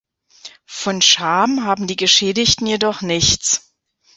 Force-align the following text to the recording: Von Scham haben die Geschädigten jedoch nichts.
Von 0.65 1.03
Scham 1.03 1.63
haben 1.63 1.85
die 1.85 1.95
Geschädigten 1.95 2.65
jedoch 2.65 3.01
nichts. 3.03 3.71